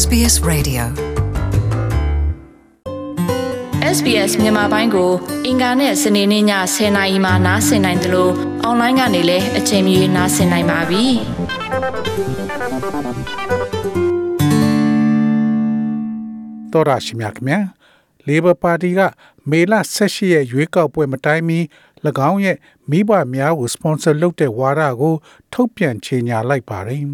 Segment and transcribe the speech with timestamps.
[0.00, 0.82] SBS Radio
[3.96, 5.12] SBS မြန်မာပိုင်းကို
[5.46, 8.32] အင်ကာနဲ့စနေနေ့ည10:00နာရီမှနားဆင်နိုင်တယ်လို့
[8.62, 11.04] အွန်လိုင်းကနေလည်းအချိန်မီနားဆင်နိုင်ပါပြီ။
[16.72, 17.58] တော်ရရှိမြခင်ဗျာ။
[18.28, 19.00] Labor Party က
[19.50, 19.72] မေလ
[20.02, 21.58] 18ရက်ရွေးကောက်ပွဲမတိုင်မီ၎
[22.30, 22.56] င်းရဲ့
[22.90, 25.14] မိဘများကိုစပွန်ဆာလုပ်တဲ့ဝါဒကို
[25.52, 27.04] ထုတ်ပြန်ကြေညာလိုက်ပါတယ်။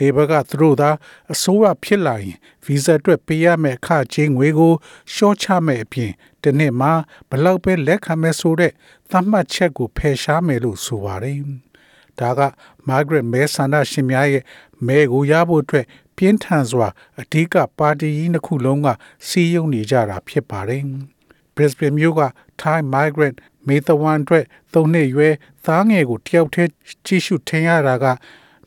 [0.00, 0.90] Labor ကသူတို့သာ
[1.32, 4.72] အစိုးရဖြစ်လာရင်ဗီဇာအတွက်ပေးရမယ့်အခကြေးငွေကို
[5.14, 6.92] ရှော့ချမယ့်အပြင်ဒီနှစ်မှာ
[7.30, 8.72] ဘလောက်ပဲလက်ခံမဲ့ဆိုတဲ့
[9.10, 11.38] သတ်မှတ်ချက်ကိုဖယ်ရှားမယ်လို့ဆိုပါတယ်။
[12.18, 12.40] ဒါက
[12.88, 14.44] Margaret မဲဆန္ဒရှင်များရဲ့
[14.86, 15.86] မဲကိုရဖို့အတွက်
[16.16, 16.88] ပြင်းထန်စွာ
[17.20, 18.88] အဓိကပါတီကြီးနှစ်ခုလုံးက
[19.26, 20.82] စီးရုံနေကြတာဖြစ်ပါတယ်။
[21.54, 22.22] Brisbane မြို့က
[22.60, 23.36] Thai Migrant
[23.66, 24.44] မေတဝန်အတွက်
[24.74, 25.34] သုံးနှစ်ရွယ်
[25.66, 26.70] သားငယ်ကိုတယောက်တည်း
[27.06, 28.06] ကြည့်ရှုထင်ရတာက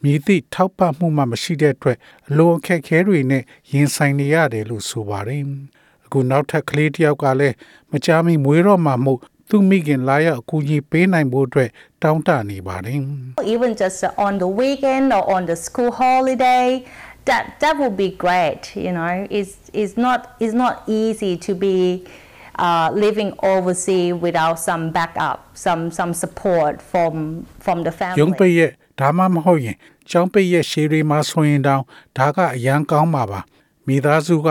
[0.04, 5.44] မြည်သည့်ထောက်ပံ့မှုမှမရှိတဲ့အတွက်အလွန်အခက်အခဲတွေနဲ့ရင်ဆိုင်နေရတယ်လို့ဆိုပါတယ်။
[6.06, 7.56] အခုနောက်ထပ်ကလေးတယောက်ကလည်း
[7.92, 9.20] မကြာမီမွေးတော့မှမို့
[9.50, 11.70] သူမိခင်လာရောက်အကူအညီပေးနိုင်ဖို့အတွက်
[12.04, 13.00] တောင်းတနေပါတယ်။
[13.54, 16.68] even just on the weekend or on the school holiday
[17.28, 21.76] that that would be great you know it's it's not it's not easy to be
[22.66, 27.14] uh, living overseas without some backup some some support from
[27.66, 29.78] from the family ရုံးပိတ်ရဲ့ဒါမှမဟုတ်ရင်
[30.10, 31.84] ကျောင်းပိတ်ရဲ့ရှေးတွေမှာဆိုရင်တောင်
[32.18, 33.40] ဒါကအရန်ကောင်းပါပါ
[33.88, 34.50] မိသားစုက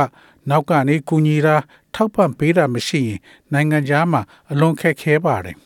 [0.51, 1.57] နောက်ကနေကူညီတာ
[1.95, 3.19] ထောက်ပံ့ပေးတာမရှိရင်
[3.53, 5.57] နိုင်ငံခြားမှာအလွန်ခက်ခဲပါတယ်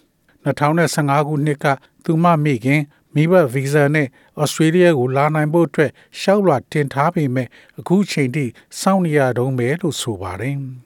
[0.47, 1.67] 2015ခုနှစ်က
[2.05, 2.83] သူမမိခင်
[3.15, 4.07] မိဘဗီဇာနဲ့
[4.43, 7.49] ဩစတြေးလျကိုလာနိုင်ဖို့အတွက်ရှောက်လွှာတင်ထားပေမဲ့
[7.79, 8.45] အခုချိန်ထိ
[8.81, 10.57] စောင့်နေရတုန်းပဲလို့ဆိုပါတယ်။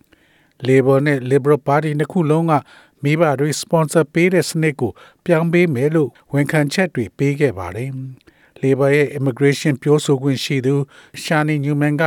[0.69, 2.53] Labor နဲ့ Liberal Party နှစ်ခုလုံးက
[3.03, 4.93] မိဘတွေစပွန်ဆာပေးတဲ့စနစ်ကို
[5.25, 7.91] ပြောင်းပေးမယ်လို့ဝန်ခံချက်တွေပေးခဲ့ပါတယ်။
[8.63, 10.75] Labor ရဲ့ immigration ပြောဆိုခွင့်ရှိသူ
[11.23, 12.03] Shani Newman က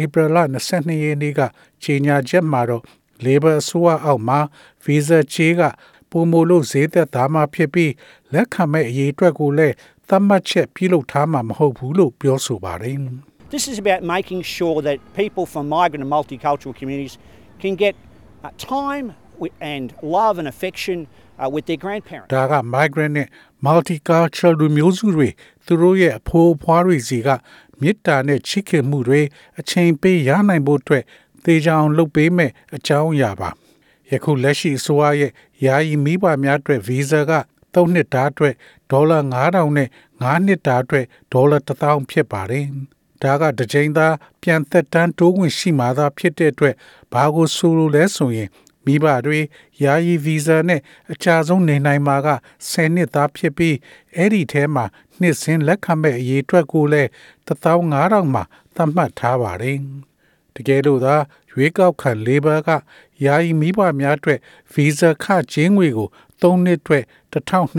[0.00, 0.36] ဧပြီလ
[0.72, 1.40] 22ရက်နေ့က
[1.82, 2.82] ကြေညာချက်မှာတော့
[3.24, 4.38] Labor အစိုးရအောက်မှာ
[4.84, 5.62] visa ချေးက
[6.10, 7.92] ပုံမလို့ဈေးသက်သားမှဖြစ်ပြီး
[8.32, 9.74] လက်ခံမဲ့အရေးအတွက်ကိုလည်း
[10.08, 12.98] သတ်မှတ်ချက်ပြုလုပ်ထားမှာမဟုတ်ဘူးလို့ပြောဆိုပါတယ်
[13.54, 17.14] This is about making sure that people from migrant and multicultural communities
[17.62, 17.94] can get
[18.44, 19.06] uh, time
[19.60, 20.98] and love and affection
[21.38, 22.30] uh, with their grandparents.
[22.34, 23.28] ဒါက migrant နဲ့
[23.66, 25.28] multicultural လူမျိုးစုတွေ
[25.66, 27.28] သူတို့ရဲ့အဖိုးအဖွားတွေစီက
[27.80, 29.20] မေတ္တာနဲ့ချစ်ခင်မှုတွေ
[29.60, 31.04] အချိန်ပေးရနိုင်ဖို့အတွက်
[31.44, 33.50] သေချာအောင်လုပ်ပေးမယ်အကြောင်းအရာပါ
[34.10, 35.32] ယခုလက်ရှိအစိုးရရဲ့
[35.64, 37.32] ယာယီမိဘများအတွက်ဗီဇာက
[37.74, 38.54] 3နှစ်တာအတွက်
[38.90, 39.88] ဒေါ်လာ9000နဲ့
[40.22, 42.66] 9နှစ်တာအတွက်ဒေါ်လာ1000ဖြစ်ပါတယ်
[43.22, 46.74] ဒါကတစ်ချိန်သားပြန်သက်တမ်းတိုးဝင်ရှိမှသာဖြစ်တဲ့အတွက်
[47.12, 48.48] ဘာကိုဆိုလိုလဲဆိုရင်
[48.84, 49.40] မိဘတွေ
[49.82, 50.80] ယာယီဗီဇာနဲ့
[51.12, 52.28] အချာဆုံးနေနိုင်မှာက
[52.70, 53.76] 10နှစ်သားဖြစ်ပြီး
[54.16, 54.84] အဲ့ဒီထဲမှာ
[55.20, 57.08] နှစ်စဉ်လက်ခံမဲ့အရေးအတွက်ကိုလည်း
[57.46, 58.42] 15000မှာ
[58.74, 59.78] သတ်မှတ်ထားပါတယ်။
[60.54, 61.16] တကယ်လို့သာ
[61.52, 62.70] ရွေးကောက်ခံ Labor က
[63.24, 64.38] ယာယီမိဘများအတွက်
[64.72, 66.08] ဗီဇာခကျင်းငွေကို
[66.40, 67.78] 3နှစ်အတွက်1250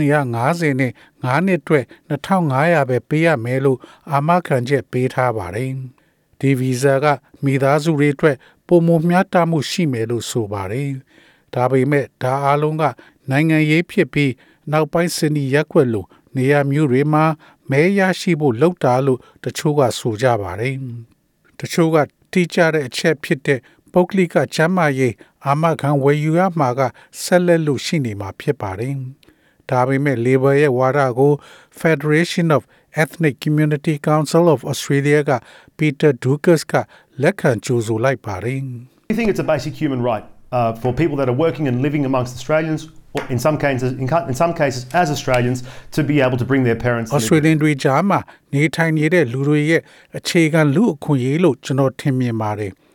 [0.80, 0.92] နဲ့
[1.24, 3.78] 9နှစ်အတွက်2500ပဲပေးရမယ်လို့
[4.12, 5.72] အာမခံချက်ပေးထားပါတယ်။
[6.40, 7.06] ဒီဗီဇာက
[7.44, 10.90] မိသားစုတွေအတွက်ပုံမမျှတမှုရှိမယ်လို့ဆိုပါတယ်။
[11.54, 12.84] ဒါပေမဲ့ဒါအားလုံးက
[13.30, 14.32] နိုင်ငံရေးဖြစ်ပြီး
[14.72, 16.06] နောက်ပိုင်းစနီရက်ွက်လို့
[16.36, 17.24] နေရာမျိုးတွေမှာ
[17.70, 20.74] မဲရရှိဖို့လှုပ်တာလို့တချို့ကဆိုကြပါတယ်။
[21.60, 21.96] တချို့က
[22.32, 23.60] တိကျတဲ့အချက်ဖြစ်တဲ့
[23.93, 25.13] ပုဂ္ဂလိကချမ်းမာရေး
[25.45, 26.81] အာမခံဝယ်ယူရမှာက
[27.23, 28.93] ဆက်လက်လို့ရှိနေမှာဖြစ်ပါတယ်။
[29.69, 31.31] ဒါပေမဲ့ Labor ရဲ့ဝါဒကို
[31.81, 32.61] Federation of
[33.03, 35.31] Ethnic Community Council of Australia က
[35.79, 36.73] Peter Dukas က
[37.21, 38.61] လက်ခံကြိုဆိုလိုက်ပါတယ်။
[39.11, 40.25] We think it's a basic human right
[40.57, 42.81] uh, for people that are working and living amongst Australians
[43.15, 45.59] or in some cases in, in some cases as Australians
[45.91, 48.19] to be able to bring their parents Australian တွေကြားမှာ
[48.53, 49.81] နေထိုင်နေတဲ့လူတွေရဲ့
[50.17, 52.71] အခြေခံလူအခွင့်အရေးလို့ကျွန်တော်ထင်မြင်ပါတယ်။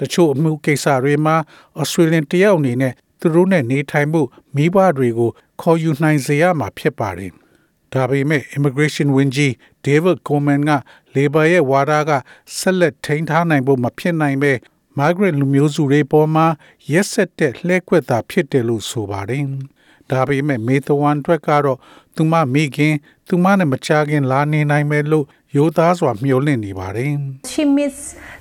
[0.00, 1.36] တချို့အမှုကိစ္စတွေမှာ
[1.80, 4.22] Australian တယောက်အနေနဲ့သူတို့နဲ့နေထိုင်မှု
[4.54, 5.30] မိဘတွေကို
[5.60, 7.32] ခေါ်ယူနိုင်စေရမှာဖြစ်ပါတယ်။
[7.92, 9.52] ဒါပေမဲ့ immigration ဝန်ကြီး
[9.86, 10.72] David Coleman က
[11.14, 12.10] Labor ရဲ့ဝါဒက
[12.58, 14.52] ဆက်လက်ထိန်းထားနိုင်ဖို့မဖြစ်နိုင်ပဲ
[14.98, 16.46] migrant လူမျိုးစုတွေပေါ်မှာ
[16.92, 19.44] ရက်ဆက်တဲ့လှည့်ကွက်တာဖြစ်တယ်လို့ဆိုပါတယ်။
[20.12, 21.78] ဒါပေမဲ့မေသဝန်အတွက်ကတော့
[22.16, 22.94] သူမမိခင်
[23.28, 25.26] သူမနဲ့မချခင်လာနေနိုင်မယ်လို့
[25.56, 27.12] ရိုးသားစွာမျှော်လင့်နေပါတယ်
[27.52, 27.96] she miss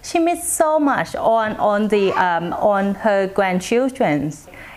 [0.07, 1.09] she miss so much
[1.39, 2.45] on on the um
[2.75, 4.18] on her grandchildren